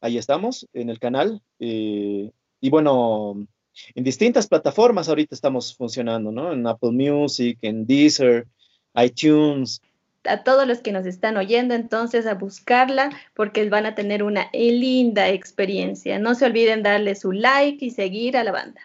[0.00, 1.42] Ahí estamos, en el canal.
[1.58, 2.30] Eh,
[2.60, 3.46] y bueno,
[3.94, 6.52] en distintas plataformas ahorita estamos funcionando, ¿no?
[6.52, 8.46] En Apple Music, en Deezer,
[8.94, 9.82] iTunes,
[10.28, 14.48] a todos los que nos están oyendo entonces a buscarla porque van a tener una
[14.52, 16.18] linda experiencia.
[16.18, 18.80] No se olviden darle su like y seguir a la banda.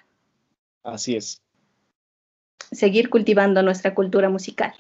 [0.84, 1.42] Así es.
[2.72, 4.74] Seguir cultivando nuestra cultura musical.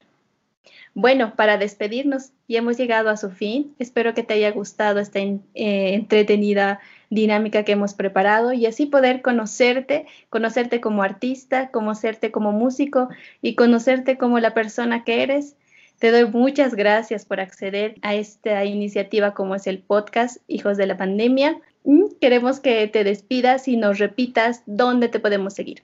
[0.93, 3.73] Bueno, para despedirnos, y hemos llegado a su fin.
[3.79, 9.21] Espero que te haya gustado esta eh, entretenida dinámica que hemos preparado y así poder
[9.21, 13.07] conocerte, conocerte como artista, conocerte como músico
[13.41, 15.55] y conocerte como la persona que eres
[16.01, 20.87] te doy muchas gracias por acceder a esta iniciativa como es el podcast Hijos de
[20.87, 21.61] la Pandemia.
[21.83, 25.83] Mm, queremos que te despidas y nos repitas dónde te podemos seguir.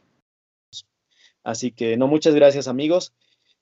[1.43, 3.13] Así que no, muchas gracias amigos.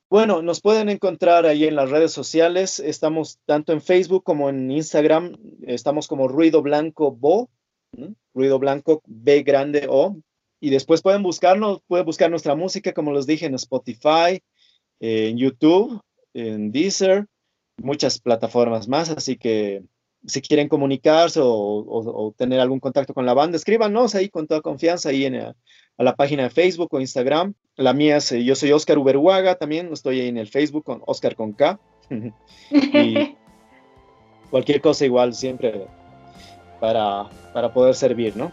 [0.09, 2.79] Bueno, nos pueden encontrar ahí en las redes sociales.
[2.79, 5.35] Estamos tanto en Facebook como en Instagram.
[5.63, 7.49] Estamos como Ruido Blanco Bo,
[8.33, 10.15] Ruido Blanco B grande O.
[10.61, 14.41] Y después pueden buscarnos, pueden buscar nuestra música, como les dije, en Spotify,
[15.01, 16.01] en YouTube
[16.35, 17.25] en Deezer,
[17.77, 19.83] muchas plataformas más, así que
[20.27, 25.09] si quieren comunicarse o, tener algún contacto con la banda, escríbanos ahí con toda confianza
[25.09, 25.55] ahí en, a,
[25.97, 27.53] la página de Facebook o Instagram.
[27.75, 31.35] La mía es, yo soy Oscar Uberhuaga también, estoy ahí en el Facebook con Oscar
[31.35, 31.79] con K.
[32.09, 33.35] y
[34.49, 35.87] cualquier cosa igual siempre
[36.79, 38.51] para, para poder servir, ¿no?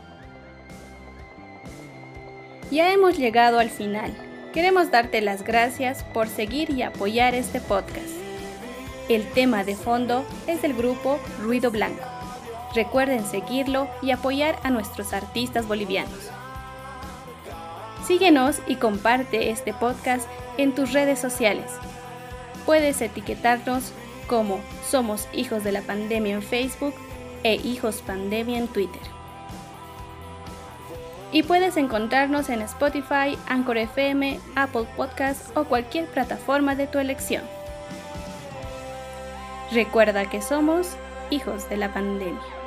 [2.71, 4.32] Ya hemos llegado al final.
[4.53, 8.11] Queremos darte las gracias por seguir y apoyar este podcast.
[9.09, 12.05] El tema de fondo es del grupo Ruido Blanco.
[12.75, 16.31] Recuerden seguirlo y apoyar a nuestros artistas bolivianos.
[18.07, 20.29] Síguenos y comparte este podcast
[20.59, 21.71] en tus redes sociales.
[22.67, 23.93] Puedes etiquetarnos
[24.27, 26.95] como Somos Hijos de la Pandemia en Facebook
[27.43, 29.22] e Hijos Pandemia en Twitter.
[31.33, 37.43] Y puedes encontrarnos en Spotify, Anchor FM, Apple Podcasts o cualquier plataforma de tu elección.
[39.73, 40.97] Recuerda que somos
[41.31, 42.62] hijos de la pandemia.